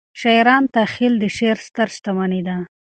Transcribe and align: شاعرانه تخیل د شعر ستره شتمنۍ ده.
شاعرانه 0.21 0.69
تخیل 0.77 1.13
د 1.19 1.25
شعر 1.37 1.57
ستره 1.67 1.91
شتمنۍ 1.95 2.41
ده. 2.47 2.57